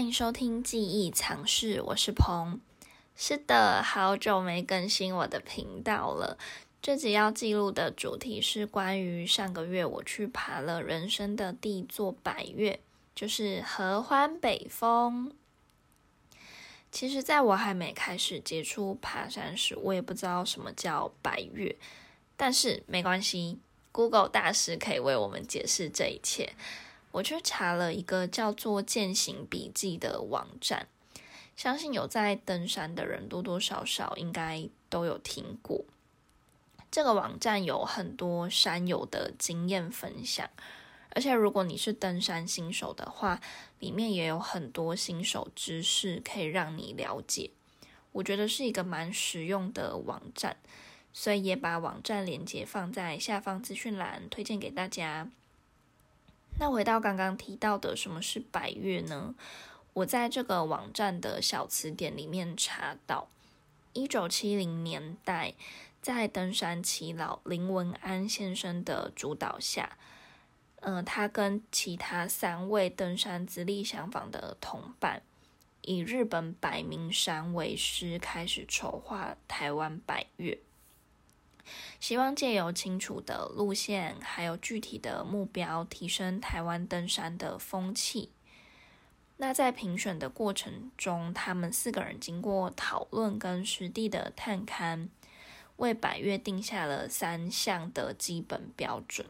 [0.00, 2.58] 欢迎收听记忆藏室，我是鹏。
[3.14, 6.38] 是的，好久没更新我的频道了。
[6.80, 12.80] 这集要记录的主题是关于上个月我去爬了人生的第一座百岳，
[13.14, 15.30] 就是合欢北峰。
[16.90, 21.76] 其实，在我还没开始接触爬山时，我也不知道什么叫百岳。
[22.38, 23.58] 但是没关系
[23.92, 26.54] ，Google 大师可以为我们解释这一切。
[27.12, 30.86] 我去查了一个叫做“践行笔记”的网站，
[31.56, 35.84] 相信有在登山的人多多少少应该都有听过。
[36.90, 40.48] 这个网站有很多山友的经验分享，
[41.10, 43.40] 而且如果你是登山新手的话，
[43.78, 47.50] 里面也有很多新手知识可以让你了解。
[48.12, 50.56] 我觉得是一个蛮实用的网站，
[51.12, 55.28] 所以也把网站链接放在下方资讯栏，推荐给大家。
[56.60, 59.34] 那回到刚刚提到的什么是百越呢？
[59.94, 63.28] 我在这个网站的小词典里面查到，
[63.94, 65.54] 一九七零年代，
[66.02, 69.96] 在登山耆老林文安先生的主导下，
[70.80, 75.22] 嗯，他跟其他三位登山资历相仿的同伴，
[75.80, 80.58] 以日本百名山为师，开始筹划台湾百越。
[81.98, 88.30] 希望借由清楚的路线，还有具体的目标，提升台湾登山的风气。
[89.36, 95.08] 那在评选的过程中，他们四个人经过讨论跟实地的探勘，
[95.76, 99.26] 为百越定下了三项的基本标准。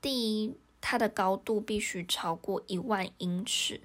[0.00, 3.80] 第一，它的高度必须超过一万英尺，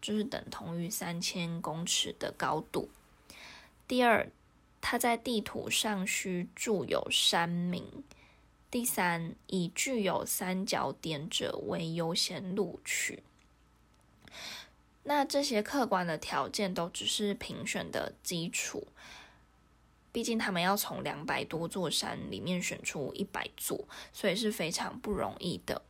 [0.00, 2.88] 就是等同于三千公尺的高度。
[3.88, 4.30] 第二，
[4.80, 8.04] 它在地图上需注有山名。
[8.70, 13.22] 第三，以具有三角点者为优先录取。
[15.04, 18.88] 那这些客观的条件都只是评选的基础，
[20.12, 25.80] 毕竟他们要从两百多座山里面选出一百座，所以是非常不容易的。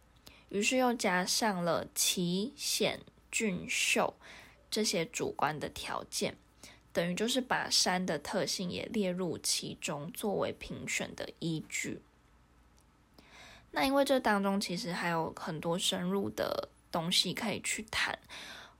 [0.51, 3.01] 于是又加上了奇险
[3.33, 4.15] 峻秀
[4.71, 6.37] 这些主观的条件。
[6.99, 12.01] 等于就是把山的特性也列入其中，作为评选的依据。
[13.71, 18.19] 那因为这当中其实还有很多深入的东西可以去谈。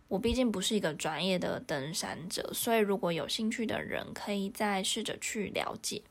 [0.09, 6.03] 我毕竟不是一个专业的登山者，所以如果有兴趣的人，可以再试着去了解。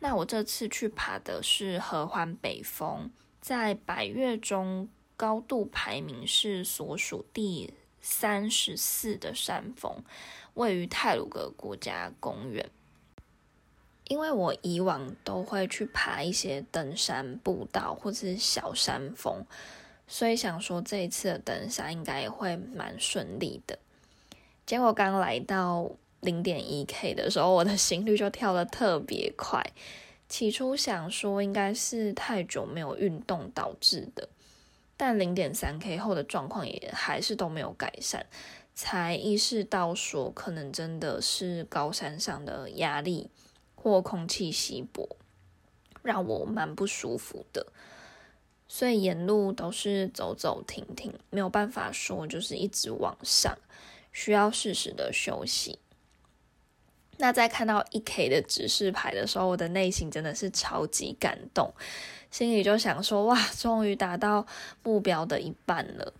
[0.00, 3.10] 那我这次去爬的是合欢北峰，
[3.40, 10.02] 在百岳中高度排名是所属第三十四的山峰。
[10.54, 12.70] 位于泰鲁格国家公园。
[14.08, 19.44] 因为我以往都会去爬一些登山步道或者是小山峰，
[20.06, 23.76] 所以想说这一次的登山应该也会蛮顺利的。
[24.64, 25.90] 结果刚来到
[26.20, 29.60] 零点一 K 的时候，我的心率就跳得特别快。
[30.28, 34.28] 起初想说应该是太久没有运动导致的，
[34.96, 38.26] 但零点三 K 后的状况也还是都没有改善。
[38.74, 43.30] 才意识到说，可能真的是高山上的压力
[43.74, 45.16] 或空气稀薄，
[46.02, 47.66] 让我蛮不舒服的。
[48.68, 53.56] 所以沿路都是走走停停，没有办法说就是一直往上，
[54.12, 55.78] 需要适时的休息。
[57.18, 61.72] 那在看到一 K 的指示牌的时候，我的内心真的是超级感动，
[62.30, 64.46] 心里就想说：哇，终于达到
[64.82, 66.12] 目标的一半了。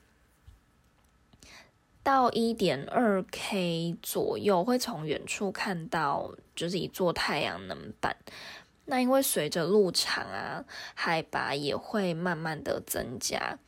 [2.03, 8.17] 到一点二 K 左右，会从远处看到就是一座太阳能板。
[8.85, 10.65] 那因为随着路长啊，
[10.95, 13.59] 海拔也会慢慢的增加。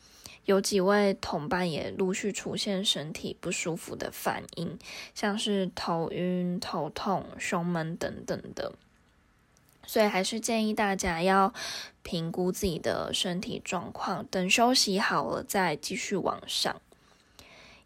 [0.49, 4.79] 有几位同伴也陆续出现身体不舒服的反应，
[5.15, 8.73] 像是头晕、头痛、胸闷等等的。
[9.87, 11.53] 所以还是建议大家要
[12.03, 16.81] 评估自己的身体状况，等休息好了再继续往上。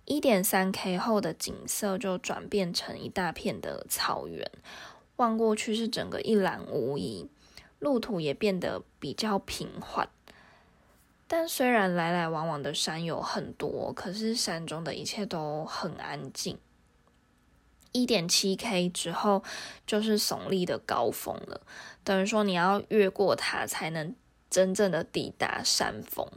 [0.04, 4.48] 一点三 K 后的景色就转变成一大片的草原，
[5.16, 7.28] 望过去是整个一览无遗，
[7.80, 10.08] 路途也变得比较平缓。
[11.34, 16.58] 但虽然来来往往的山有很多，可是山中的一切都很安静。
[17.92, 19.42] 一点七 K 之后
[19.86, 21.62] 就是耸立的高峰了，
[22.04, 24.14] 等于说你要越过它才能
[24.50, 26.28] 真正的抵达山峰。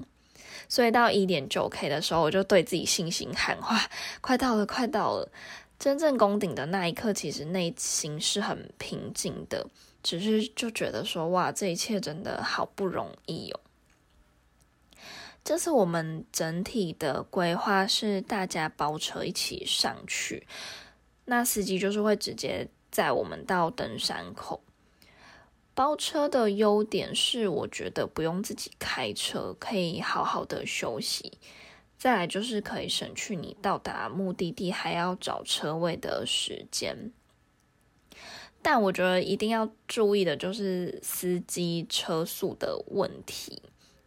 [0.69, 3.77] 所以到一点九 K 的时候，我就对自己信心喊话
[4.21, 5.29] ：“快到了，快到了！”
[5.77, 9.67] 真正攻顶的那一刻，其实内心是很平静的，
[10.01, 13.59] 只是就觉得说：“哇，这一切真的好不容易哦。”
[15.45, 20.47] 这次我们整体的规划是大家包车一起上去，
[21.25, 24.63] 那司机就是会直接载我们到登山口。
[25.75, 31.33] 包车的优点是，我觉得不用自己开车，可以好好的休息。
[31.95, 37.11] 再来就是可以省去你到达目的地还要找车位的时间。
[38.63, 43.61] 但我觉得一定要注意的就是司机车速的问题。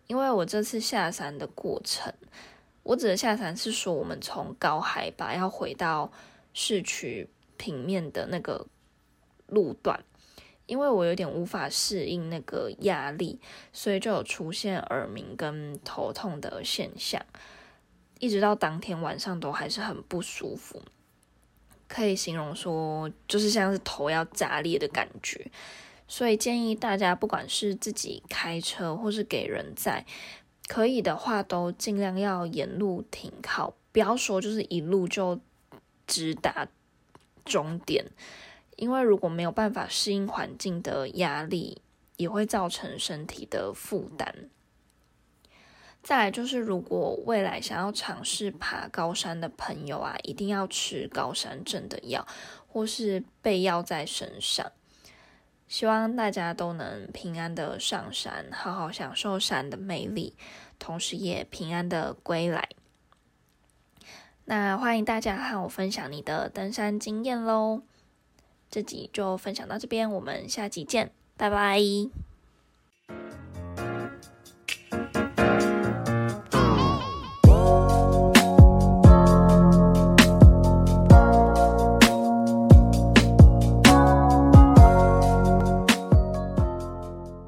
[0.08, 2.12] 因为我这次下山的过程，
[2.82, 6.10] 我指的下山是说我们从高海拔要回到
[6.52, 8.66] 市区平面的那个
[9.46, 10.02] 路段，
[10.64, 13.38] 因为我有点无法适应那个压力，
[13.72, 17.22] 所以就有出现耳鸣跟头痛的现象，
[18.19, 20.82] 一直到当天晚上都还是很不舒服，
[21.87, 25.50] 可以形容说就是像是头要炸裂的感觉。
[26.08, 30.06] 所以建议大家，不管是自己开车或是给人载，
[30.66, 35.38] 可以的话都尽量要沿路停靠，不要说就是一路就
[36.06, 36.66] 直达
[37.44, 38.06] 终点，
[38.76, 41.82] 因为如果没有办法适应环境的压力，
[42.16, 44.49] 也会造成身体的负担。
[46.02, 52.26] 再来就是，如果未来想要尝试爬高山的朋友啊，一定要吃高山症的药，
[52.66, 54.72] 或是备药在身上。
[55.69, 60.35] 希望大家都能平安的上山，好好享受山的魅力，
[60.79, 62.69] 同时也平安的归来。
[64.47, 67.82] 那欢迎大家和我分享你的登山经验喽！
[68.70, 71.79] 这集就分享到这边，我们下集见，拜拜。